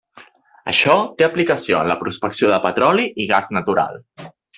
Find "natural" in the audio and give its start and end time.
3.59-4.01